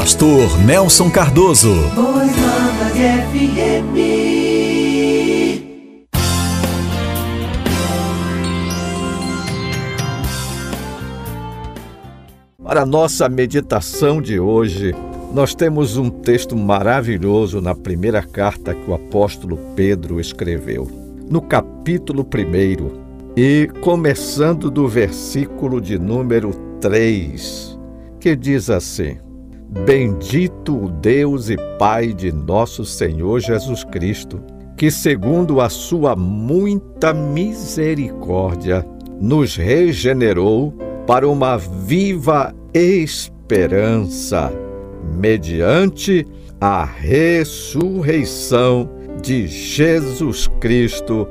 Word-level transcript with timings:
pastor 0.00 0.58
Nelson 0.64 1.10
Cardoso. 1.10 1.74
FM. 2.94 3.96
Para 12.64 12.80
a 12.80 12.86
nossa 12.86 13.28
meditação 13.28 14.22
de 14.22 14.40
hoje, 14.40 14.94
nós 15.34 15.54
temos 15.54 15.98
um 15.98 16.08
texto 16.08 16.56
maravilhoso 16.56 17.60
na 17.60 17.74
primeira 17.74 18.22
carta 18.22 18.74
que 18.74 18.90
o 18.90 18.94
apóstolo 18.94 19.58
Pedro 19.76 20.18
escreveu. 20.18 20.90
No 21.28 21.42
capítulo 21.42 22.22
1, 22.22 23.36
e 23.36 23.68
começando 23.82 24.70
do 24.70 24.88
versículo 24.88 25.78
de 25.78 25.98
número 25.98 26.54
3, 26.80 27.78
que 28.18 28.34
diz 28.34 28.70
assim: 28.70 29.18
Bendito 29.70 30.86
o 30.86 30.90
Deus 30.90 31.48
e 31.48 31.56
Pai 31.78 32.12
de 32.12 32.32
nosso 32.32 32.84
Senhor 32.84 33.38
Jesus 33.38 33.84
Cristo, 33.84 34.42
que, 34.76 34.90
segundo 34.90 35.60
a 35.60 35.68
sua 35.68 36.16
muita 36.16 37.14
misericórdia, 37.14 38.84
nos 39.20 39.54
regenerou 39.54 40.72
para 41.06 41.28
uma 41.28 41.56
viva 41.56 42.52
esperança, 42.74 44.52
mediante 45.16 46.26
a 46.60 46.84
ressurreição 46.84 48.90
de 49.22 49.46
Jesus 49.46 50.48
Cristo 50.58 51.28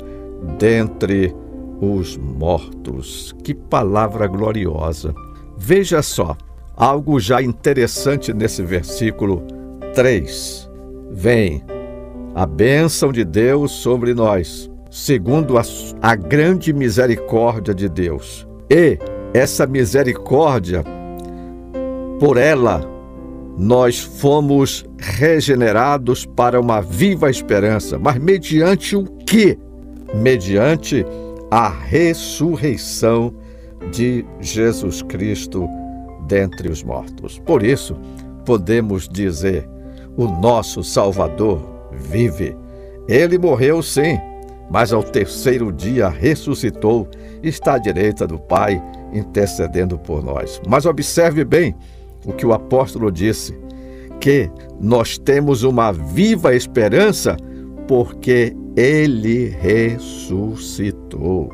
dentre 0.58 1.36
os 1.82 2.16
mortos. 2.16 3.36
Que 3.44 3.54
palavra 3.54 4.28
gloriosa! 4.28 5.14
Veja 5.58 6.02
só, 6.02 6.38
algo 6.80 7.20
já 7.20 7.42
interessante 7.42 8.34
nesse 8.34 8.64
versículo 8.64 9.44
3. 9.94 10.72
Vem 11.12 11.62
a 12.34 12.46
bênção 12.46 13.12
de 13.12 13.26
Deus 13.26 13.72
sobre 13.74 14.14
nós, 14.14 14.72
segundo 14.90 15.58
a, 15.58 15.62
a 16.02 16.16
grande 16.16 16.72
misericórdia 16.72 17.74
de 17.74 17.90
Deus. 17.90 18.48
E 18.70 18.98
essa 19.34 19.68
misericórdia, 19.68 20.84
por 22.18 22.38
ela, 22.38 22.82
nós 23.58 24.00
fomos 24.00 24.86
regenerados 24.98 26.26
para 26.26 26.62
uma 26.62 26.80
viva 26.80 27.30
esperança. 27.30 28.00
Mas 28.00 28.18
mediante 28.18 28.96
o 28.96 29.04
que? 29.04 29.60
Mediante 30.16 31.06
a 31.52 31.68
ressurreição 31.68 33.34
de 33.92 34.26
Jesus 34.40 35.02
Cristo 35.02 35.68
dentre 36.30 36.70
os 36.70 36.82
mortos. 36.84 37.40
Por 37.40 37.64
isso, 37.64 37.98
podemos 38.46 39.10
dizer: 39.10 39.68
o 40.16 40.26
nosso 40.26 40.82
Salvador 40.84 41.60
vive. 41.92 42.56
Ele 43.08 43.38
morreu, 43.38 43.82
sim, 43.82 44.18
mas 44.70 44.94
ao 44.94 45.04
terceiro 45.04 45.74
dia 45.74 46.08
ressuscitou, 46.08 47.08
está 47.42 47.74
à 47.74 47.78
direita 47.80 48.28
do 48.28 48.38
Pai, 48.38 48.82
intercedendo 49.12 49.98
por 49.98 50.24
nós. 50.24 50.62
Mas 50.68 50.86
observe 50.86 51.44
bem 51.44 51.76
o 52.26 52.32
que 52.32 52.46
o 52.46 52.54
apóstolo 52.54 53.12
disse: 53.12 53.58
que 54.20 54.50
nós 54.80 55.18
temos 55.18 55.64
uma 55.64 55.92
viva 55.92 56.54
esperança 56.56 57.36
porque 57.88 58.56
ele 58.76 59.48
ressuscitou, 59.60 61.50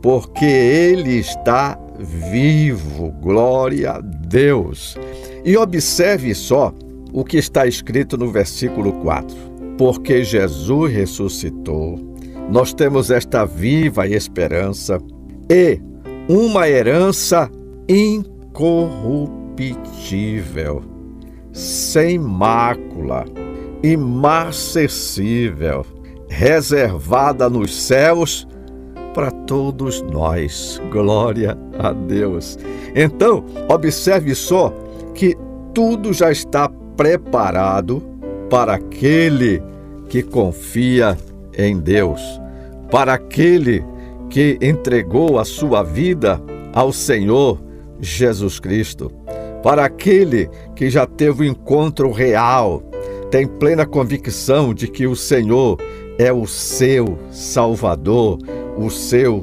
porque 0.00 0.46
ele 0.46 1.18
está 1.18 1.78
vivo. 1.98 3.10
Glória 3.20 3.92
a 3.92 4.00
Deus. 4.00 4.96
E 5.44 5.56
observe 5.56 6.34
só 6.34 6.72
o 7.12 7.24
que 7.24 7.38
está 7.38 7.66
escrito 7.66 8.16
no 8.16 8.30
versículo 8.30 8.92
4. 8.94 9.36
Porque 9.78 10.24
Jesus 10.24 10.92
ressuscitou, 10.92 11.98
nós 12.50 12.72
temos 12.72 13.10
esta 13.10 13.44
viva 13.44 14.06
esperança 14.06 15.00
e 15.50 15.80
uma 16.28 16.68
herança 16.68 17.50
incorruptível, 17.88 20.82
sem 21.52 22.16
mácula, 22.18 23.24
imarcessível, 23.82 25.84
reservada 26.28 27.50
nos 27.50 27.74
céus 27.74 28.46
para 29.12 29.30
todos 29.30 30.00
nós. 30.02 30.80
Glória 30.90 31.58
a 31.78 31.92
Deus. 31.92 32.58
Então, 32.94 33.44
observe 33.68 34.34
só 34.34 34.72
que 35.14 35.36
tudo 35.72 36.12
já 36.12 36.30
está 36.30 36.68
preparado 36.96 38.02
para 38.48 38.74
aquele 38.74 39.62
que 40.08 40.22
confia 40.22 41.16
em 41.56 41.78
Deus, 41.78 42.20
para 42.90 43.14
aquele 43.14 43.84
que 44.30 44.58
entregou 44.60 45.38
a 45.38 45.44
sua 45.44 45.82
vida 45.82 46.40
ao 46.72 46.92
Senhor 46.92 47.60
Jesus 48.00 48.58
Cristo, 48.58 49.10
para 49.62 49.84
aquele 49.84 50.48
que 50.76 50.90
já 50.90 51.06
teve 51.06 51.42
o 51.42 51.44
um 51.44 51.50
encontro 51.52 52.10
real, 52.10 52.82
tem 53.30 53.46
plena 53.46 53.86
convicção 53.86 54.74
de 54.74 54.86
que 54.86 55.06
o 55.06 55.16
Senhor 55.16 55.78
é 56.18 56.32
o 56.32 56.46
seu 56.46 57.18
Salvador, 57.30 58.38
o 58.76 58.90
seu 58.90 59.40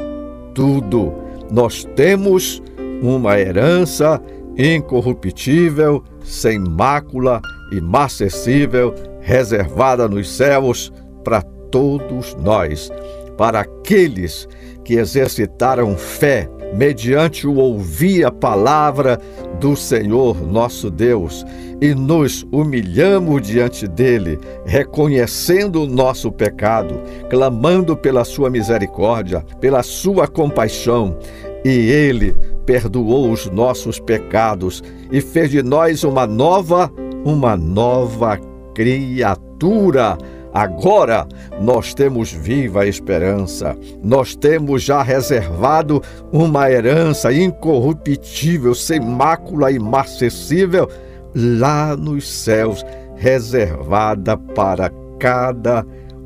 tudo. 0.53 1.13
Nós 1.51 1.83
temos 1.95 2.61
uma 3.01 3.37
herança 3.37 4.21
incorruptível, 4.57 6.03
sem 6.23 6.59
mácula, 6.59 7.41
imacessível, 7.71 8.93
reservada 9.19 10.07
nos 10.07 10.29
céus 10.29 10.91
para 11.23 11.41
todos 11.41 12.35
nós, 12.35 12.89
para 13.37 13.61
aqueles 13.61 14.47
que 14.83 14.95
exercitaram 14.95 15.95
fé 15.95 16.49
mediante 16.73 17.45
o 17.47 17.55
ouvir 17.55 18.25
a 18.25 18.31
palavra 18.31 19.19
do 19.59 19.75
Senhor 19.75 20.41
nosso 20.45 20.89
Deus 20.89 21.45
e 21.81 21.95
nos 21.95 22.45
humilhamos 22.51 23.41
diante 23.41 23.87
dele, 23.87 24.39
reconhecendo 24.65 25.83
o 25.83 25.87
nosso 25.87 26.31
pecado, 26.31 27.01
clamando 27.29 27.97
pela 27.97 28.23
sua 28.23 28.49
misericórdia, 28.49 29.43
pela 29.59 29.81
sua 29.81 30.27
compaixão, 30.27 31.17
e 31.65 31.69
ele 31.69 32.35
perdoou 32.65 33.31
os 33.31 33.49
nossos 33.49 33.99
pecados 33.99 34.83
e 35.11 35.19
fez 35.21 35.49
de 35.49 35.63
nós 35.63 36.03
uma 36.03 36.27
nova, 36.27 36.91
uma 37.25 37.57
nova 37.57 38.39
criatura 38.75 40.17
Agora 40.53 41.25
nós 41.61 41.93
temos 41.93 42.31
viva 42.31 42.85
esperança, 42.85 43.75
nós 44.03 44.35
temos 44.35 44.83
já 44.83 45.01
reservado 45.01 46.01
uma 46.31 46.69
herança 46.69 47.31
incorruptível, 47.31 48.75
sem 48.75 48.99
mácula 48.99 49.71
e 49.71 49.75
imacessível, 49.75 50.89
lá 51.33 51.95
nos 51.95 52.27
céus, 52.29 52.85
reservada 53.15 54.35
para 54.35 54.91
cada 55.19 55.85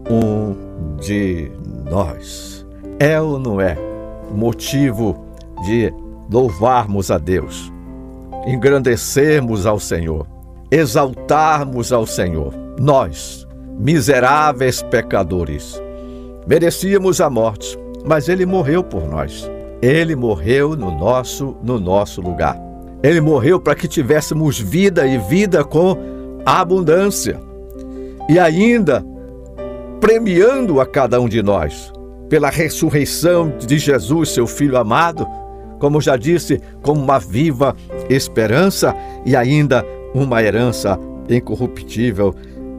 um 0.09 0.55
de 0.99 1.51
nós. 1.89 2.65
É 2.99 3.21
ou 3.21 3.37
não 3.37 3.61
é 3.61 3.77
motivo 4.31 5.23
de 5.65 5.93
louvarmos 6.31 7.11
a 7.11 7.17
Deus, 7.17 7.71
engrandecermos 8.47 9.65
ao 9.65 9.79
Senhor, 9.79 10.25
exaltarmos 10.71 11.93
ao 11.93 12.05
Senhor? 12.05 12.53
Nós, 12.79 13.44
miseráveis 13.77 14.81
pecadores. 14.81 15.81
Merecíamos 16.47 17.19
a 17.19 17.29
morte, 17.29 17.77
mas 18.05 18.29
ele 18.29 18.45
morreu 18.45 18.83
por 18.83 19.07
nós. 19.07 19.49
Ele 19.81 20.15
morreu 20.15 20.75
no 20.75 20.91
nosso 20.91 21.57
no 21.61 21.79
nosso 21.79 22.21
lugar. 22.21 22.59
Ele 23.03 23.21
morreu 23.21 23.59
para 23.59 23.75
que 23.75 23.87
tivéssemos 23.87 24.59
vida 24.59 25.05
e 25.05 25.17
vida 25.17 25.63
com 25.63 25.97
abundância. 26.45 27.39
E 28.29 28.39
ainda 28.39 29.05
premiando 29.99 30.79
a 30.79 30.85
cada 30.85 31.19
um 31.19 31.27
de 31.27 31.43
nós 31.43 31.91
pela 32.29 32.49
ressurreição 32.49 33.53
de 33.57 33.77
Jesus, 33.77 34.29
seu 34.29 34.47
filho 34.47 34.77
amado, 34.77 35.27
como 35.79 36.01
já 36.01 36.17
disse, 36.17 36.59
como 36.81 37.01
uma 37.01 37.19
viva 37.19 37.75
esperança 38.09 38.95
e 39.25 39.35
ainda 39.35 39.85
uma 40.13 40.41
herança 40.41 40.99
incorruptível 41.29 42.33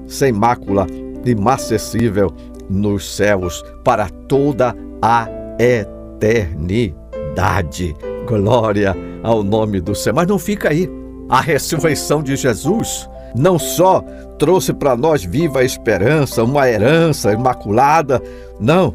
sem 0.06 0.32
mácula, 0.32 0.86
imacessível 1.24 2.32
nos 2.68 3.16
céus 3.16 3.64
para 3.84 4.08
toda 4.28 4.74
a 5.00 5.28
eternidade. 5.58 6.94
Glória 8.26 8.94
ao 9.22 9.42
nome 9.42 9.80
do 9.80 9.94
Senhor. 9.94 10.16
Mas 10.16 10.26
não 10.26 10.38
fica 10.38 10.70
aí. 10.70 10.90
A 11.28 11.40
ressurreição 11.40 12.22
de 12.22 12.36
Jesus 12.36 13.08
não 13.34 13.58
só 13.58 14.00
trouxe 14.38 14.72
para 14.72 14.96
nós 14.96 15.24
viva 15.24 15.64
esperança, 15.64 16.44
uma 16.44 16.68
herança 16.68 17.32
imaculada, 17.32 18.22
não. 18.60 18.94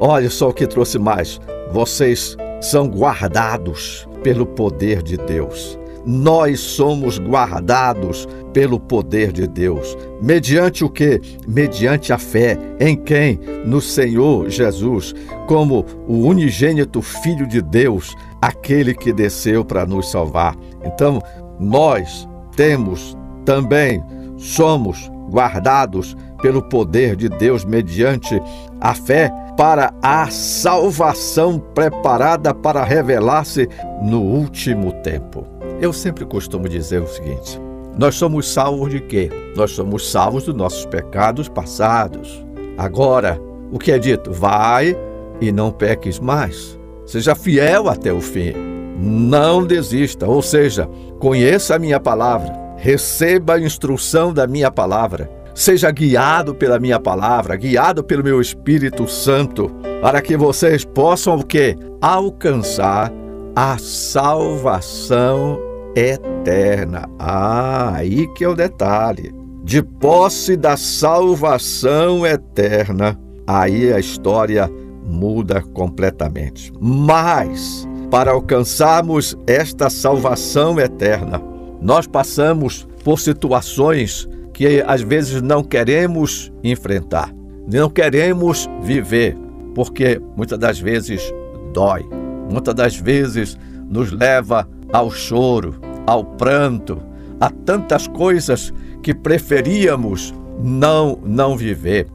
Olha 0.00 0.28
só 0.30 0.48
o 0.50 0.52
que 0.52 0.66
trouxe 0.66 0.98
mais. 0.98 1.40
Vocês 1.72 2.36
são 2.60 2.88
guardados 2.88 4.08
pelo 4.22 4.44
poder 4.46 5.02
de 5.02 5.16
Deus 5.16 5.78
nós 6.08 6.60
somos 6.60 7.18
guardados 7.18 8.26
pelo 8.54 8.80
poder 8.80 9.30
de 9.30 9.46
Deus. 9.46 9.94
Mediante 10.22 10.82
o 10.82 10.88
que? 10.88 11.20
Mediante 11.46 12.14
a 12.14 12.18
fé. 12.18 12.58
Em 12.80 12.96
quem? 12.96 13.38
No 13.66 13.78
Senhor 13.78 14.48
Jesus, 14.48 15.14
como 15.46 15.84
o 16.06 16.26
unigênito 16.26 17.02
Filho 17.02 17.46
de 17.46 17.60
Deus, 17.60 18.16
aquele 18.40 18.94
que 18.94 19.12
desceu 19.12 19.62
para 19.62 19.84
nos 19.84 20.10
salvar. 20.10 20.56
Então, 20.82 21.20
nós 21.60 22.26
temos 22.56 23.14
também, 23.44 24.02
somos 24.38 25.10
guardados 25.30 26.16
pelo 26.40 26.62
poder 26.62 27.16
de 27.16 27.28
Deus 27.28 27.66
mediante 27.66 28.40
a 28.80 28.94
fé 28.94 29.30
para 29.58 29.92
a 30.00 30.30
salvação 30.30 31.58
preparada 31.58 32.54
para 32.54 32.82
revelar-se 32.82 33.68
no 34.02 34.22
último 34.22 34.90
tempo. 35.02 35.57
Eu 35.80 35.92
sempre 35.92 36.24
costumo 36.24 36.68
dizer 36.68 37.00
o 37.00 37.06
seguinte: 37.06 37.60
nós 37.96 38.14
somos 38.14 38.48
salvos 38.48 38.90
de 38.90 39.00
quê? 39.00 39.30
Nós 39.56 39.72
somos 39.72 40.10
salvos 40.10 40.44
dos 40.44 40.54
nossos 40.54 40.86
pecados 40.86 41.48
passados. 41.48 42.44
Agora, 42.76 43.40
o 43.72 43.78
que 43.78 43.92
é 43.92 43.98
dito? 43.98 44.32
Vai 44.32 44.96
e 45.40 45.52
não 45.52 45.70
peques 45.70 46.18
mais. 46.18 46.78
Seja 47.06 47.34
fiel 47.34 47.88
até 47.88 48.12
o 48.12 48.20
fim. 48.20 48.52
Não 49.00 49.64
desista, 49.64 50.26
ou 50.26 50.42
seja, 50.42 50.88
conheça 51.20 51.76
a 51.76 51.78
minha 51.78 52.00
palavra, 52.00 52.52
receba 52.76 53.54
a 53.54 53.60
instrução 53.60 54.32
da 54.32 54.46
minha 54.46 54.70
palavra 54.70 55.38
seja 55.58 55.90
guiado 55.90 56.54
pela 56.54 56.78
minha 56.78 57.00
palavra, 57.00 57.56
guiado 57.56 58.04
pelo 58.04 58.22
meu 58.22 58.40
Espírito 58.40 59.08
Santo, 59.08 59.68
para 60.00 60.22
que 60.22 60.36
vocês 60.36 60.84
possam 60.84 61.34
o 61.34 61.44
quê? 61.44 61.76
Alcançar 62.00 63.12
a 63.56 63.76
salvação 63.76 65.58
eterna. 65.98 67.08
Ah, 67.18 67.92
aí 67.94 68.26
que 68.34 68.44
é 68.44 68.48
o 68.48 68.54
detalhe. 68.54 69.34
De 69.64 69.82
posse 69.82 70.56
da 70.56 70.76
salvação 70.76 72.26
eterna, 72.26 73.18
aí 73.46 73.92
a 73.92 73.98
história 73.98 74.70
muda 75.04 75.60
completamente. 75.60 76.72
Mas, 76.80 77.86
para 78.10 78.30
alcançarmos 78.30 79.36
esta 79.46 79.90
salvação 79.90 80.78
eterna, 80.78 81.42
nós 81.82 82.06
passamos 82.06 82.88
por 83.04 83.18
situações 83.18 84.28
que 84.54 84.82
às 84.86 85.02
vezes 85.02 85.42
não 85.42 85.62
queremos 85.62 86.52
enfrentar, 86.64 87.32
não 87.70 87.90
queremos 87.90 88.68
viver, 88.82 89.36
porque 89.74 90.20
muitas 90.36 90.58
das 90.58 90.80
vezes 90.80 91.32
dói, 91.72 92.04
muitas 92.50 92.74
das 92.74 92.96
vezes 92.96 93.56
nos 93.88 94.10
leva 94.10 94.68
ao 94.92 95.10
choro, 95.10 95.76
ao 96.08 96.24
pranto, 96.24 97.02
a 97.38 97.50
tantas 97.50 98.06
coisas 98.06 98.72
que 99.02 99.12
preferíamos 99.12 100.32
não 100.58 101.18
não 101.22 101.54
viver. 101.54 102.06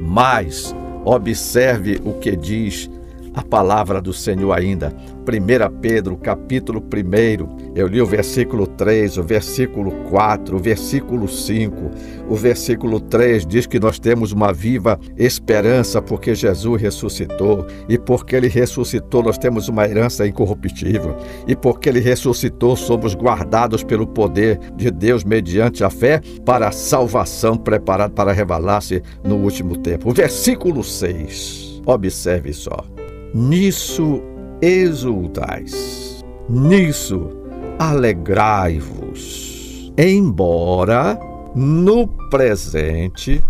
Mas 0.00 0.74
observe 1.04 2.00
o 2.02 2.14
que 2.14 2.34
diz 2.34 2.90
a 3.34 3.42
palavra 3.42 4.00
do 4.00 4.12
Senhor 4.12 4.52
ainda. 4.52 4.94
1 5.22 5.80
Pedro, 5.80 6.16
capítulo 6.16 6.80
1, 6.80 7.72
eu 7.76 7.86
li 7.86 8.02
o 8.02 8.06
versículo 8.06 8.66
3, 8.66 9.18
o 9.18 9.22
versículo 9.22 9.92
4, 10.10 10.56
o 10.56 10.58
versículo 10.58 11.28
5. 11.28 11.90
O 12.28 12.34
versículo 12.34 13.00
3 13.00 13.46
diz 13.46 13.66
que 13.66 13.78
nós 13.78 13.98
temos 13.98 14.32
uma 14.32 14.52
viva 14.52 14.98
esperança 15.16 16.02
porque 16.02 16.34
Jesus 16.34 16.80
ressuscitou, 16.80 17.66
e 17.88 17.96
porque 17.96 18.34
ele 18.34 18.48
ressuscitou, 18.48 19.22
nós 19.22 19.38
temos 19.38 19.68
uma 19.68 19.86
herança 19.86 20.26
incorruptível, 20.26 21.16
e 21.46 21.54
porque 21.54 21.88
ele 21.88 22.00
ressuscitou, 22.00 22.76
somos 22.76 23.14
guardados 23.14 23.84
pelo 23.84 24.06
poder 24.06 24.58
de 24.76 24.90
Deus 24.90 25.24
mediante 25.24 25.84
a 25.84 25.90
fé 25.90 26.20
para 26.44 26.68
a 26.68 26.72
salvação 26.72 27.56
preparada 27.56 28.12
para 28.12 28.32
revelar-se 28.32 29.02
no 29.24 29.36
último 29.36 29.76
tempo. 29.76 30.10
O 30.10 30.12
versículo 30.12 30.82
6, 30.82 31.82
observe 31.86 32.52
só. 32.52 32.91
Nisso 33.34 34.20
exultais, 34.60 36.22
nisso 36.50 37.30
alegrai-vos, 37.78 39.90
embora 39.96 41.18
no 41.54 42.06
presente, 42.28 43.42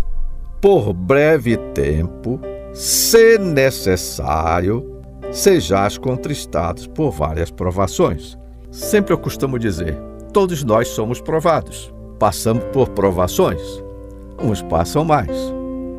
por 0.61 0.93
breve 0.93 1.57
tempo, 1.73 2.39
se 2.73 3.37
necessário, 3.37 5.01
sejais 5.33 5.97
contristados 5.97 6.87
por 6.87 7.11
várias 7.11 7.51
provações. 7.51 8.37
Sempre 8.71 9.11
eu 9.11 9.17
costumo 9.17 9.59
dizer: 9.59 9.97
todos 10.31 10.63
nós 10.63 10.87
somos 10.87 11.19
provados, 11.19 11.93
passamos 12.17 12.63
por 12.71 12.87
provações. 12.87 13.83
Uns 14.41 14.61
passam 14.61 15.03
mais, 15.03 15.53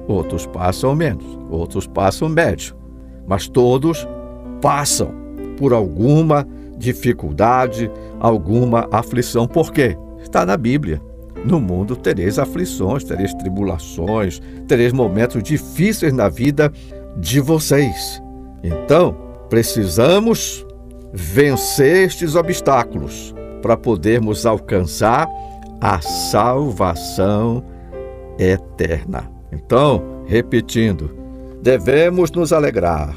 outros 0.09 0.47
passam 0.47 0.97
menos, 0.97 1.39
outros 1.51 1.87
passam 1.87 2.31
médio 2.31 2.83
mas 3.27 3.49
todos 3.49 4.07
passam 4.61 5.15
por 5.57 5.73
alguma 5.73 6.47
dificuldade, 6.77 7.91
alguma 8.21 8.89
aflição. 8.91 9.47
Por 9.47 9.73
quê? 9.73 9.97
Está 10.21 10.45
na 10.45 10.57
Bíblia. 10.57 11.01
No 11.45 11.61
mundo 11.61 11.95
tereis 11.95 12.39
aflições, 12.39 13.05
tereis 13.05 13.35
tribulações, 13.35 14.41
tereis 14.67 14.93
momentos 14.93 15.43
difíceis 15.43 16.13
na 16.13 16.29
vida 16.29 16.73
de 17.19 17.41
vocês. 17.41 18.23
Então, 18.63 19.15
precisamos 19.51 20.67
vencer 21.13 22.07
estes 22.07 22.35
obstáculos 22.35 23.35
para 23.61 23.77
podermos 23.77 24.47
alcançar 24.47 25.29
a 25.81 26.01
salvação 26.01 27.63
eterna. 28.39 29.31
Então, 29.53 30.03
repetindo, 30.27 31.24
devemos 31.65 32.31
nos 32.31 32.53
alegrar, 32.53 33.17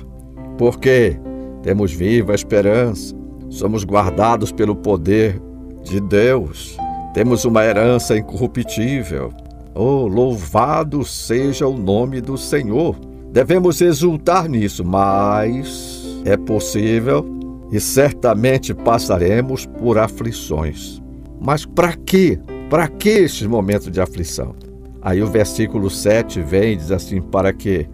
porque 0.58 1.20
temos 1.62 1.92
viva 1.92 2.34
esperança, 2.34 3.14
somos 3.50 3.84
guardados 3.84 4.54
pelo 4.54 4.74
poder 4.74 5.38
de 5.84 6.00
Deus, 6.00 6.78
temos 7.14 7.44
uma 7.44 7.66
herança 7.66 8.18
incorruptível. 8.18 9.34
Oh, 9.76 10.08
louvado 10.08 11.04
seja 11.04 11.68
o 11.68 11.78
nome 11.78 12.22
do 12.22 12.38
Senhor! 12.38 12.96
Devemos 13.34 13.82
exultar 13.82 14.48
nisso, 14.48 14.84
mas 14.86 16.22
é 16.24 16.38
possível 16.38 17.26
e 17.70 17.82
certamente 17.82 18.74
passaremos 18.74 19.66
por 19.66 19.98
aflições. 19.98 21.02
Mas 21.42 21.66
para 21.66 21.94
quê? 21.98 22.40
Para 22.70 22.88
que 22.88 23.10
estes 23.10 23.46
momentos 23.46 23.92
de 23.92 24.00
aflição? 24.00 24.56
Aí 25.02 25.22
o 25.22 25.28
versículo 25.28 25.90
7 25.90 26.42
vem 26.42 26.74
e 26.74 26.76
diz 26.78 26.92
assim: 26.92 27.22
para 27.22 27.52
que 27.52 27.88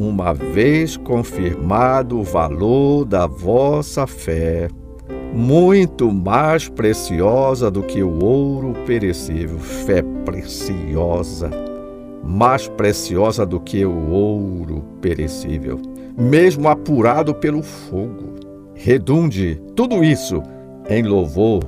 uma 0.00 0.32
vez 0.32 0.96
confirmado 0.96 2.20
o 2.20 2.22
valor 2.22 3.04
da 3.04 3.26
vossa 3.26 4.06
fé, 4.06 4.66
muito 5.34 6.10
mais 6.10 6.70
preciosa 6.70 7.70
do 7.70 7.82
que 7.82 8.02
o 8.02 8.24
ouro 8.24 8.72
perecível, 8.86 9.58
fé 9.58 10.02
preciosa, 10.24 11.50
mais 12.24 12.66
preciosa 12.66 13.44
do 13.44 13.60
que 13.60 13.84
o 13.84 14.10
ouro 14.10 14.82
perecível, 15.02 15.78
mesmo 16.16 16.66
apurado 16.66 17.34
pelo 17.34 17.62
fogo. 17.62 18.36
Redunde 18.74 19.60
tudo 19.76 20.02
isso 20.02 20.42
em 20.88 21.02
louvor, 21.02 21.60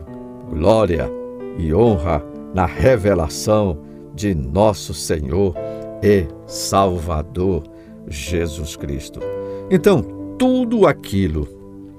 glória 0.48 1.06
e 1.58 1.74
honra 1.74 2.24
na 2.54 2.64
revelação 2.64 3.78
de 4.14 4.34
nosso 4.34 4.94
Senhor 4.94 5.54
e 6.02 6.26
Salvador 6.46 7.71
Jesus 8.08 8.76
Cristo. 8.76 9.20
Então, 9.70 10.02
tudo 10.38 10.86
aquilo 10.86 11.48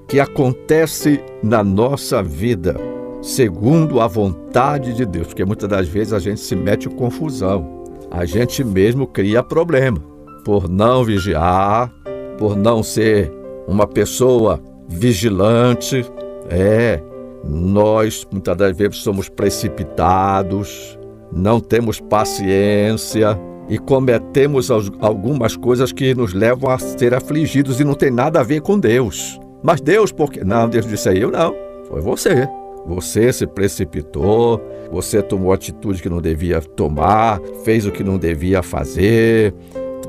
que 0.08 0.20
acontece 0.20 1.20
na 1.42 1.64
nossa 1.64 2.22
vida, 2.22 2.76
segundo 3.22 4.00
a 4.00 4.06
vontade 4.06 4.92
de 4.92 5.06
Deus, 5.06 5.28
porque 5.28 5.44
muitas 5.44 5.68
das 5.68 5.88
vezes 5.88 6.12
a 6.12 6.18
gente 6.18 6.40
se 6.40 6.54
mete 6.54 6.88
em 6.88 6.92
confusão, 6.92 7.84
a 8.10 8.24
gente 8.24 8.62
mesmo 8.62 9.06
cria 9.06 9.42
problema 9.42 9.98
por 10.44 10.68
não 10.68 11.02
vigiar, 11.04 11.90
por 12.38 12.54
não 12.54 12.82
ser 12.82 13.32
uma 13.66 13.86
pessoa 13.86 14.60
vigilante. 14.86 16.04
É, 16.48 17.02
nós 17.42 18.26
muitas 18.30 18.56
das 18.56 18.76
vezes 18.76 18.98
somos 18.98 19.28
precipitados, 19.28 20.98
não 21.32 21.60
temos 21.60 21.98
paciência, 22.00 23.38
e 23.68 23.78
cometemos 23.78 24.70
algumas 24.70 25.56
coisas 25.56 25.92
que 25.92 26.14
nos 26.14 26.32
levam 26.32 26.70
a 26.70 26.78
ser 26.78 27.14
afligidos 27.14 27.80
e 27.80 27.84
não 27.84 27.94
tem 27.94 28.10
nada 28.10 28.40
a 28.40 28.42
ver 28.42 28.60
com 28.60 28.78
Deus. 28.78 29.40
Mas 29.62 29.80
Deus, 29.80 30.12
porque. 30.12 30.44
Não, 30.44 30.68
Deus 30.68 30.86
disse 30.86 31.08
aí, 31.08 31.20
eu 31.20 31.30
não. 31.30 31.54
Foi 31.88 32.00
você. 32.00 32.48
Você 32.86 33.32
se 33.32 33.46
precipitou, 33.46 34.60
você 34.92 35.22
tomou 35.22 35.54
atitude 35.54 36.02
que 36.02 36.08
não 36.10 36.20
devia 36.20 36.60
tomar, 36.60 37.40
fez 37.64 37.86
o 37.86 37.90
que 37.90 38.04
não 38.04 38.18
devia 38.18 38.62
fazer, 38.62 39.54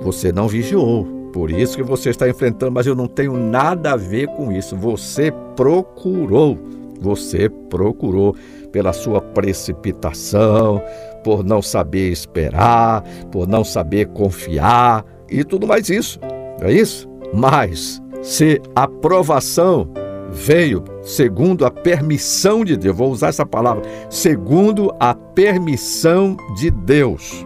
você 0.01 0.33
não 0.33 0.47
vigiou. 0.49 1.05
Por 1.31 1.51
isso 1.51 1.77
que 1.77 1.83
você 1.83 2.09
está 2.09 2.27
enfrentando, 2.27 2.73
mas 2.73 2.85
eu 2.85 2.95
não 2.95 3.07
tenho 3.07 3.37
nada 3.37 3.93
a 3.93 3.95
ver 3.95 4.27
com 4.27 4.51
isso. 4.51 4.75
Você 4.75 5.31
procurou 5.55 6.57
Você 6.99 7.49
procurou 7.69 8.35
pela 8.71 8.91
sua 8.91 9.21
precipitação, 9.21 10.81
por 11.25 11.43
não 11.43 11.59
saber 11.59 12.11
esperar, 12.11 13.03
por 13.31 13.47
não 13.47 13.63
saber 13.63 14.05
confiar 14.09 15.03
e 15.27 15.43
tudo 15.43 15.65
mais 15.65 15.89
isso. 15.89 16.19
É 16.61 16.71
isso? 16.71 17.09
Mas 17.33 17.99
se 18.21 18.61
a 18.75 18.87
provação 18.87 19.89
veio 20.29 20.83
segundo 21.01 21.65
a 21.65 21.71
permissão 21.71 22.63
de 22.63 22.77
Deus, 22.77 22.95
vou 22.95 23.09
usar 23.11 23.29
essa 23.29 23.43
palavra, 23.43 23.81
segundo 24.07 24.93
a 24.99 25.15
permissão 25.15 26.37
de 26.55 26.69
Deus, 26.69 27.43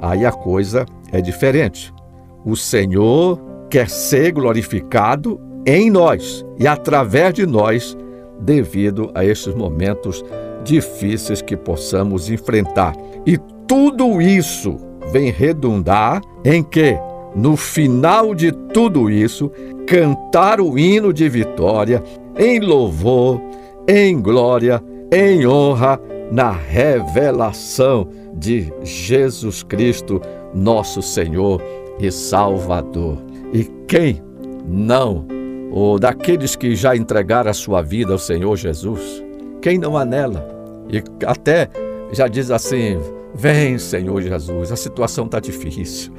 aí 0.00 0.24
a 0.24 0.30
coisa 0.30 0.86
é 1.10 1.20
diferente. 1.20 1.92
O 2.44 2.54
Senhor 2.54 3.40
quer 3.68 3.90
ser 3.90 4.30
glorificado 4.30 5.40
em 5.66 5.90
nós 5.90 6.46
e 6.56 6.68
através 6.68 7.34
de 7.34 7.44
nós, 7.44 7.98
devido 8.38 9.10
a 9.12 9.24
estes 9.24 9.56
momentos 9.56 10.24
difíceis 10.64 11.42
que 11.42 11.56
possamos 11.56 12.30
enfrentar. 12.30 12.94
E 13.26 13.38
tudo 13.66 14.20
isso 14.20 14.76
vem 15.12 15.30
redundar 15.30 16.22
em 16.44 16.62
que, 16.62 16.96
no 17.34 17.56
final 17.56 18.34
de 18.34 18.52
tudo 18.52 19.10
isso, 19.10 19.50
cantar 19.86 20.60
o 20.60 20.78
hino 20.78 21.12
de 21.12 21.28
vitória 21.28 22.02
em 22.36 22.60
louvor, 22.60 23.40
em 23.88 24.20
glória, 24.20 24.82
em 25.12 25.46
honra, 25.46 26.00
na 26.30 26.50
revelação 26.50 28.08
de 28.34 28.72
Jesus 28.82 29.62
Cristo, 29.62 30.20
nosso 30.54 31.00
Senhor 31.00 31.62
e 31.98 32.10
Salvador. 32.10 33.18
E 33.52 33.64
quem 33.86 34.22
não, 34.66 35.26
ou 35.70 35.98
daqueles 35.98 36.54
que 36.54 36.76
já 36.76 36.94
entregaram 36.94 37.50
a 37.50 37.54
sua 37.54 37.80
vida 37.80 38.12
ao 38.12 38.18
Senhor 38.18 38.56
Jesus, 38.56 39.24
quem 39.60 39.78
não 39.78 39.96
anela? 39.96 40.46
E 40.88 41.02
até 41.26 41.68
já 42.12 42.28
diz 42.28 42.50
assim: 42.50 42.98
Vem, 43.34 43.78
Senhor 43.78 44.20
Jesus, 44.22 44.72
a 44.72 44.76
situação 44.76 45.26
está 45.26 45.38
difícil. 45.38 46.12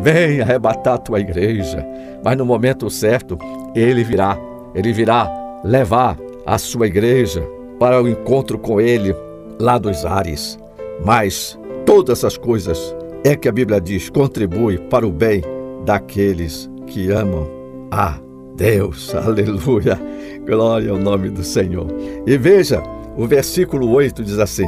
Vem 0.00 0.40
arrebatar 0.40 0.94
a 0.94 0.98
tua 0.98 1.20
igreja. 1.20 1.86
Mas 2.24 2.36
no 2.36 2.44
momento 2.44 2.90
certo, 2.90 3.38
ele 3.74 4.02
virá. 4.02 4.36
Ele 4.74 4.92
virá 4.92 5.30
levar 5.64 6.18
a 6.44 6.58
sua 6.58 6.86
igreja 6.86 7.42
para 7.78 8.02
o 8.02 8.08
encontro 8.08 8.58
com 8.58 8.80
ele 8.80 9.14
lá 9.58 9.78
dos 9.78 10.04
ares. 10.04 10.58
Mas 11.04 11.58
todas 11.84 12.18
essas 12.18 12.36
coisas 12.36 12.94
é 13.24 13.34
que 13.34 13.48
a 13.48 13.52
Bíblia 13.52 13.80
diz 13.80 14.10
contribui 14.10 14.78
para 14.78 15.06
o 15.06 15.10
bem 15.10 15.42
daqueles 15.84 16.70
que 16.86 17.10
amam 17.10 17.48
a 17.90 18.18
Deus. 18.54 19.14
Aleluia. 19.14 19.98
Glória 20.46 20.92
ao 20.92 20.98
nome 20.98 21.28
do 21.28 21.42
Senhor. 21.42 21.88
E 22.26 22.38
veja, 22.38 22.82
o 23.16 23.26
versículo 23.26 23.90
8 23.90 24.22
diz 24.22 24.38
assim: 24.38 24.66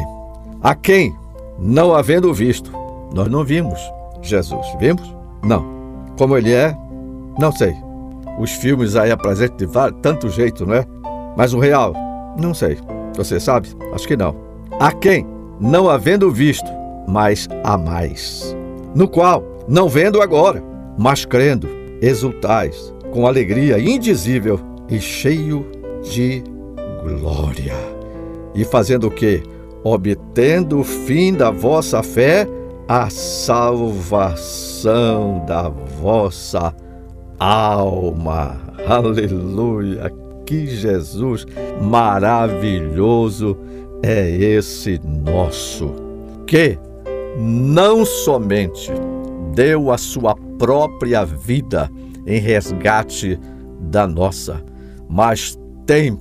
A 0.60 0.74
quem, 0.74 1.14
não 1.58 1.94
havendo 1.94 2.34
visto, 2.34 2.72
nós 3.14 3.28
não 3.28 3.44
vimos 3.44 3.78
Jesus. 4.20 4.66
Vimos? 4.78 5.14
Não. 5.44 5.64
Como 6.18 6.36
ele 6.36 6.52
é? 6.52 6.76
Não 7.38 7.52
sei. 7.52 7.74
Os 8.38 8.52
filmes 8.52 8.96
aí 8.96 9.10
apresentam 9.10 9.56
de 9.56 10.00
tanto 10.02 10.28
jeito, 10.28 10.66
não 10.66 10.74
é? 10.74 10.84
Mas 11.36 11.54
o 11.54 11.58
real? 11.58 11.92
Não 12.38 12.52
sei. 12.52 12.78
Você 13.16 13.38
sabe? 13.38 13.68
Acho 13.92 14.06
que 14.06 14.16
não. 14.16 14.34
A 14.80 14.92
quem, 14.92 15.26
não 15.60 15.88
havendo 15.88 16.30
visto, 16.30 16.70
mas 17.06 17.48
a 17.64 17.76
mais. 17.76 18.56
No 18.94 19.08
qual, 19.08 19.44
não 19.68 19.88
vendo 19.88 20.20
agora, 20.20 20.62
mas 20.96 21.24
crendo, 21.24 21.68
exultais 22.00 22.92
com 23.12 23.26
alegria 23.26 23.78
indizível 23.78 24.60
e 24.90 25.00
cheio 25.00 25.66
de 26.02 26.42
glória. 27.02 27.74
E 28.54 28.64
fazendo 28.64 29.08
o 29.08 29.10
que? 29.10 29.42
Obtendo 29.84 30.80
o 30.80 30.84
fim 30.84 31.32
da 31.34 31.50
vossa 31.50 32.02
fé, 32.02 32.46
a 32.88 33.10
salvação 33.10 34.24
da 35.46 35.68
vossa 35.68 36.74
alma. 37.38 38.60
Aleluia! 38.86 40.10
Que 40.46 40.66
Jesus 40.66 41.46
maravilhoso 41.80 43.56
é 44.02 44.30
esse 44.30 44.98
nosso, 45.04 45.92
que 46.46 46.78
não 47.38 48.04
somente 48.04 48.90
deu 49.54 49.90
a 49.90 49.98
sua 49.98 50.34
própria 50.58 51.24
vida 51.24 51.90
em 52.26 52.40
resgate 52.40 53.38
da 53.80 54.06
nossa, 54.06 54.62
mas 55.08 55.58
tem 55.86 56.18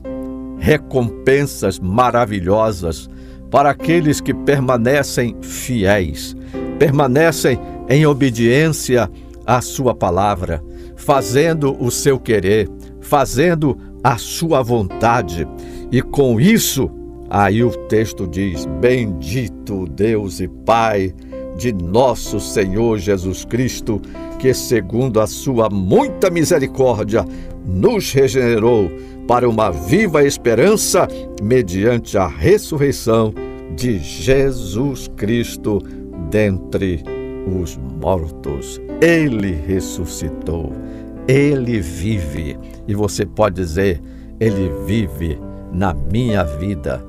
recompensas 0.57 1.79
maravilhosas 1.79 3.09
para 3.51 3.69
aqueles 3.69 4.19
que 4.19 4.33
permanecem 4.33 5.35
fiéis, 5.41 6.35
permanecem 6.79 7.59
em 7.89 8.05
obediência 8.05 9.09
à 9.45 9.61
Sua 9.61 9.95
palavra, 9.95 10.63
fazendo 10.95 11.75
o 11.79 11.89
seu 11.89 12.19
querer, 12.19 12.69
fazendo 12.99 13.77
a 14.03 14.17
Sua 14.17 14.61
vontade. 14.61 15.47
E 15.91 16.01
com 16.01 16.39
isso, 16.39 16.89
aí 17.29 17.63
o 17.63 17.71
texto 17.87 18.27
diz: 18.27 18.65
Bendito 18.81 19.87
Deus 19.87 20.39
e 20.39 20.47
Pai 20.47 21.13
de 21.57 21.73
nosso 21.73 22.39
Senhor 22.39 22.99
Jesus 22.99 23.43
Cristo, 23.43 24.01
que, 24.37 24.53
segundo 24.53 25.19
a 25.19 25.25
sua 25.25 25.69
muita 25.69 26.29
misericórdia, 26.29 27.25
nos 27.67 28.11
regenerou 28.13 28.89
para 29.27 29.47
uma 29.47 29.69
viva 29.69 30.23
esperança 30.23 31.07
mediante 31.41 32.17
a 32.17 32.27
ressurreição 32.27 33.33
de 33.75 33.99
Jesus 33.99 35.09
Cristo 35.15 35.79
dentre 36.29 37.03
os 37.61 37.77
mortos. 38.01 38.81
Ele 39.01 39.51
ressuscitou, 39.51 40.71
ele 41.27 41.81
vive. 41.81 42.57
E 42.87 42.95
você 42.95 43.25
pode 43.25 43.55
dizer: 43.55 44.01
Ele 44.39 44.71
vive 44.85 45.37
na 45.73 45.93
minha 45.93 46.43
vida. 46.43 47.03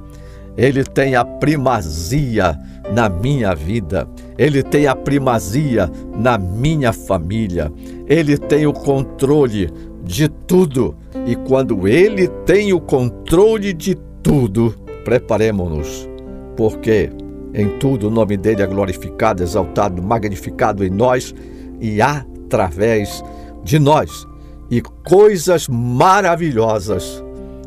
Ele 0.57 0.83
tem 0.83 1.15
a 1.15 1.25
primazia 1.25 2.59
na 2.93 3.09
minha 3.09 3.55
vida, 3.55 4.09
Ele 4.37 4.63
tem 4.63 4.89
a 4.89 4.97
primazia 4.97 5.89
na 6.17 6.37
minha 6.37 6.93
família, 6.93 7.71
Ele 8.09 8.37
tem 8.37 8.67
o 8.67 8.73
controle 8.73 9.71
de 10.09 10.27
tudo. 10.27 10.97
E 11.27 11.37
quando 11.37 11.87
Ele 11.87 12.29
tem 12.47 12.73
o 12.73 12.81
controle 12.81 13.75
de 13.75 13.95
tudo, 14.23 14.75
preparemos-nos, 15.05 16.09
porque 16.57 17.11
em 17.53 17.69
tudo 17.79 18.09
o 18.09 18.11
nome 18.11 18.37
dele 18.39 18.63
é 18.63 18.67
glorificado, 18.67 19.43
exaltado, 19.43 20.03
magnificado 20.03 20.85
em 20.85 20.89
nós 20.89 21.35
e 21.79 22.01
através 22.01 23.23
de 23.63 23.79
nós. 23.79 24.27
E 24.71 24.81
coisas 24.81 25.69
maravilhosas 25.69 27.23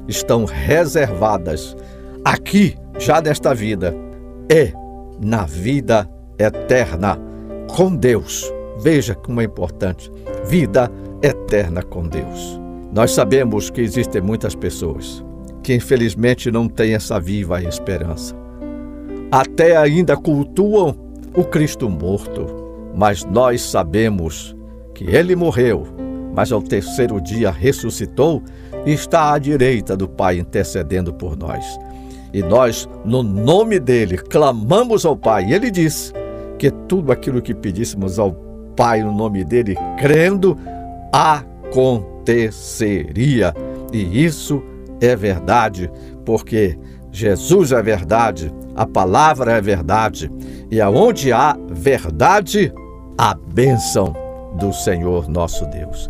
estão 0.07 0.45
reservadas 0.45 1.77
aqui, 2.25 2.75
já 2.97 3.21
nesta 3.21 3.53
vida, 3.53 3.95
e 4.49 4.73
na 5.23 5.45
vida 5.45 6.09
eterna 6.39 7.19
com 7.69 7.95
Deus. 7.95 8.51
Veja 8.79 9.13
como 9.13 9.41
é 9.41 9.43
importante. 9.43 10.11
Vida 10.45 10.91
eterna 11.21 11.81
com 11.83 12.07
Deus. 12.07 12.59
Nós 12.93 13.11
sabemos 13.11 13.69
que 13.69 13.81
existem 13.81 14.21
muitas 14.21 14.55
pessoas 14.55 15.23
que 15.63 15.75
infelizmente 15.75 16.51
não 16.51 16.67
têm 16.67 16.93
essa 16.93 17.19
viva 17.19 17.61
esperança. 17.61 18.35
Até 19.31 19.77
ainda 19.77 20.17
cultuam 20.17 20.95
o 21.35 21.43
Cristo 21.43 21.89
morto, 21.89 22.47
mas 22.95 23.23
nós 23.23 23.61
sabemos 23.61 24.55
que 24.93 25.05
ele 25.05 25.35
morreu, 25.35 25.87
mas 26.33 26.51
ao 26.51 26.61
terceiro 26.61 27.21
dia 27.21 27.51
ressuscitou 27.51 28.43
e 28.85 28.91
está 28.91 29.33
à 29.33 29.37
direita 29.37 29.95
do 29.95 30.07
Pai 30.07 30.39
intercedendo 30.39 31.13
por 31.13 31.37
nós. 31.37 31.63
E 32.33 32.41
nós, 32.41 32.89
no 33.05 33.21
nome 33.21 33.79
dele, 33.79 34.17
clamamos 34.17 35.05
ao 35.05 35.15
Pai. 35.15 35.45
E 35.45 35.53
ele 35.53 35.69
diz 35.69 36.13
que 36.57 36.71
tudo 36.71 37.11
aquilo 37.11 37.41
que 37.41 37.53
pedíssemos 37.53 38.17
ao 38.17 38.33
Pai 38.75 39.03
no 39.03 39.11
nome 39.13 39.43
dele, 39.43 39.75
crendo, 39.97 40.57
aconteceria. 41.11 43.53
E 43.91 44.23
isso 44.23 44.63
é 44.99 45.15
verdade, 45.15 45.91
porque 46.25 46.77
Jesus 47.11 47.71
é 47.71 47.81
verdade, 47.81 48.53
a 48.75 48.85
palavra 48.85 49.53
é 49.53 49.61
verdade, 49.61 50.31
e 50.69 50.79
aonde 50.79 51.33
há 51.33 51.57
verdade, 51.69 52.71
a 53.17 53.33
bênção 53.35 54.13
do 54.57 54.71
Senhor 54.71 55.27
nosso 55.27 55.65
Deus. 55.65 56.07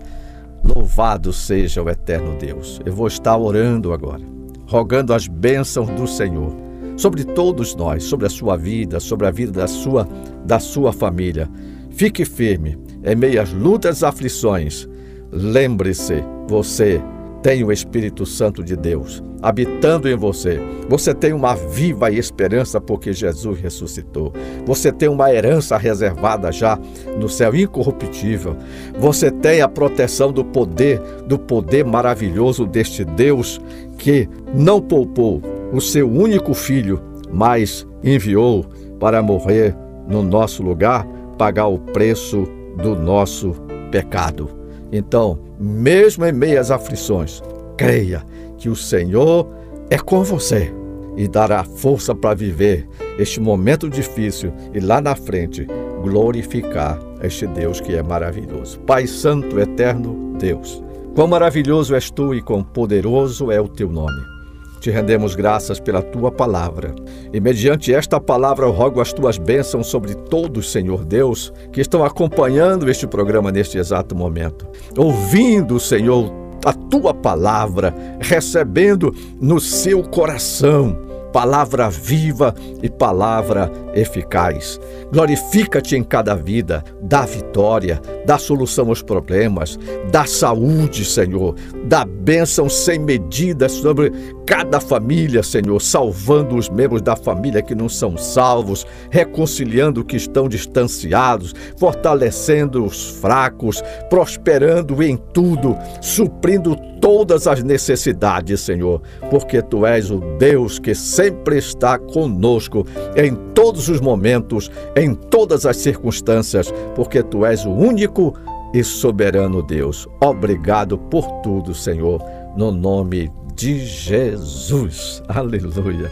Louvado 0.64 1.34
seja 1.34 1.82
o 1.82 1.90
eterno 1.90 2.38
Deus. 2.38 2.80
Eu 2.86 2.94
vou 2.94 3.08
estar 3.08 3.36
orando 3.36 3.92
agora 3.92 4.30
rogando 4.72 5.14
as 5.14 5.28
bênçãos 5.28 5.90
do 5.90 6.08
Senhor 6.08 6.56
sobre 6.96 7.26
todos 7.26 7.76
nós, 7.76 8.06
sobre 8.06 8.26
a 8.26 8.30
sua 8.30 8.56
vida, 8.56 9.02
sobre 9.02 9.28
a 9.28 9.32
vida 9.32 9.52
da 9.52 9.68
sua, 9.68 10.08
da 10.46 10.60
sua 10.60 10.94
família. 10.94 11.50
Fique 11.90 12.24
firme 12.24 12.80
em 13.04 13.14
meio 13.14 13.42
às 13.42 13.52
lutas 13.52 14.02
e 14.02 14.06
aflições. 14.06 14.88
Lembre-se, 15.32 16.24
você 16.48 17.02
tem 17.42 17.64
o 17.64 17.72
Espírito 17.72 18.26
Santo 18.26 18.64
de 18.64 18.76
Deus 18.76 19.24
habitando 19.42 20.08
em 20.08 20.16
você. 20.16 20.62
Você 20.88 21.14
tem 21.14 21.34
uma 21.34 21.56
viva 21.56 22.12
esperança 22.12 22.80
porque 22.80 23.12
Jesus 23.12 23.60
ressuscitou. 23.60 24.32
Você 24.66 24.92
tem 24.92 25.10
uma 25.10 25.34
herança 25.34 25.78
reservada 25.78 26.52
já 26.52 26.78
no 27.18 27.28
céu 27.28 27.56
incorruptível. 27.56 28.56
Você 29.00 29.32
tem 29.32 29.62
a 29.62 29.68
proteção 29.68 30.32
do 30.32 30.46
poder, 30.46 31.00
do 31.26 31.40
poder 31.40 31.84
maravilhoso 31.84 32.66
deste 32.66 33.04
Deus 33.04 33.60
que 33.98 34.30
não 34.54 34.80
poupou 34.80 35.42
o 35.74 35.82
seu 35.82 36.10
único 36.10 36.54
filho, 36.54 37.02
mas 37.32 37.88
enviou 38.04 38.66
para 39.00 39.22
morrer 39.24 39.76
no 40.08 40.22
nosso 40.22 40.62
lugar, 40.62 41.08
pagar 41.38 41.68
o 41.68 41.80
preço 41.80 42.48
do 42.78 42.96
nosso 42.96 43.56
pecado. 43.90 44.61
Então, 44.92 45.40
mesmo 45.60 46.26
em 46.26 46.32
meio 46.32 46.60
às 46.60 46.72
aflições, 46.72 47.42
creia 47.78 48.24
que 48.58 48.70
o 48.70 48.76
Senhor 48.76 49.48
é 49.90 49.98
com 49.98 50.24
você 50.24 50.74
e 51.16 51.28
dará 51.28 51.64
força 51.64 52.14
para 52.16 52.36
viver 52.36 52.88
este 53.18 53.40
momento 53.40 53.90
difícil 53.90 54.54
e 54.74 54.80
lá 54.80 55.02
na 55.02 55.16
frente 55.16 55.68
glorificar 56.02 57.00
este 57.22 57.46
Deus 57.48 57.80
que 57.80 57.96
é 57.96 58.02
maravilhoso. 58.02 58.80
Pai 58.82 59.08
Santo, 59.08 59.60
Eterno 59.60 60.36
Deus, 60.38 60.84
quão 61.14 61.28
maravilhoso 61.28 61.94
és 61.94 62.10
tu 62.10 62.34
e 62.34 62.42
quão 62.42 62.64
poderoso 62.64 63.52
é 63.52 63.60
o 63.60 63.68
teu 63.68 63.90
nome. 63.90 64.41
Te 64.82 64.90
rendemos 64.90 65.36
graças 65.36 65.80
pela 65.80 66.02
tua 66.02 66.32
palavra. 66.32 66.96
E 67.32 67.40
mediante 67.40 67.94
esta 67.94 68.20
palavra 68.20 68.66
eu 68.66 68.72
rogo 68.72 69.00
as 69.00 69.14
tuas 69.14 69.38
bênçãos 69.38 69.86
sobre 69.86 70.16
todos, 70.16 70.72
Senhor 70.72 71.06
Deus, 71.06 71.54
que 71.72 71.80
estão 71.80 72.04
acompanhando 72.04 72.90
este 72.90 73.06
programa 73.06 73.52
neste 73.52 73.78
exato 73.78 74.16
momento. 74.16 74.68
Ouvindo, 74.98 75.80
Senhor, 75.80 76.34
a 76.66 76.74
tua 76.74 77.14
palavra, 77.14 77.94
recebendo 78.20 79.14
no 79.40 79.60
seu 79.60 80.02
coração 80.02 81.12
palavra 81.32 81.90
viva 81.90 82.54
e 82.82 82.90
palavra 82.90 83.72
eficaz. 83.94 84.80
Glorifica-te 85.12 85.96
em 85.96 86.04
cada 86.04 86.36
vida, 86.36 86.84
dá 87.02 87.26
vitória, 87.26 88.02
dá 88.26 88.38
solução 88.38 88.90
aos 88.90 89.02
problemas, 89.02 89.80
dá 90.12 90.26
saúde, 90.26 91.06
Senhor, 91.06 91.56
dá 91.86 92.06
bênção 92.06 92.70
sem 92.70 93.00
medida 93.00 93.68
sobre 93.70 94.12
cada 94.52 94.82
família, 94.82 95.42
Senhor, 95.42 95.80
salvando 95.80 96.58
os 96.58 96.68
membros 96.68 97.02
da 97.02 97.16
família 97.16 97.62
que 97.62 97.74
não 97.74 97.88
são 97.88 98.18
salvos, 98.18 98.86
reconciliando 99.10 100.04
que 100.04 100.18
estão 100.18 100.50
distanciados, 100.50 101.56
fortalecendo 101.78 102.84
os 102.84 103.12
fracos, 103.12 103.82
prosperando 104.10 105.02
em 105.02 105.16
tudo, 105.16 105.78
suprindo 106.02 106.76
todas 107.00 107.48
as 107.48 107.64
necessidades, 107.64 108.60
Senhor, 108.60 109.02
porque 109.30 109.62
tu 109.62 109.86
és 109.86 110.12
o 110.12 110.20
Deus 110.38 110.80
que 110.80 110.94
sempre 110.94 111.58
está 111.58 111.98
conosco 111.98 112.86
em 113.16 113.34
todos 113.54 113.88
os 113.88 114.02
momentos, 114.02 114.70
em 114.98 115.16
todas 115.16 115.66
as 115.66 115.78
circunstâncias, 115.78 116.74
porque 116.94 117.24
tu 117.24 117.46
és 117.46 117.66
o 117.66 117.72
único 117.72 118.34
e 118.74 118.84
soberano 118.84 119.64
Deus. 119.64 120.10
Obrigado 120.22 120.98
por 120.98 121.26
tudo, 121.42 121.74
Senhor, 121.74 122.22
no 122.58 122.70
nome 122.70 123.32
de 123.56 123.86
Jesus. 123.86 125.22
Aleluia. 125.28 126.12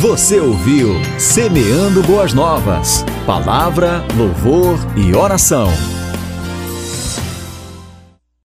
Você 0.00 0.38
ouviu 0.38 0.94
Semeando 1.18 2.02
Boas 2.02 2.32
Novas. 2.32 3.04
Palavra, 3.26 4.04
louvor 4.16 4.78
e 4.96 5.14
oração. 5.14 5.68